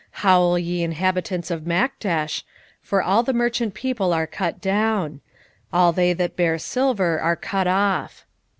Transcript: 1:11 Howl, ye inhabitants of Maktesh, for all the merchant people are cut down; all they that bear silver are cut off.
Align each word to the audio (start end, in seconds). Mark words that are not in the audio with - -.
1:11 0.15 0.19
Howl, 0.21 0.57
ye 0.57 0.81
inhabitants 0.81 1.51
of 1.51 1.61
Maktesh, 1.65 2.41
for 2.81 3.03
all 3.03 3.21
the 3.21 3.33
merchant 3.35 3.75
people 3.75 4.11
are 4.13 4.25
cut 4.25 4.59
down; 4.59 5.21
all 5.71 5.91
they 5.93 6.11
that 6.11 6.35
bear 6.35 6.57
silver 6.57 7.19
are 7.19 7.35
cut 7.35 7.67
off. 7.67 8.25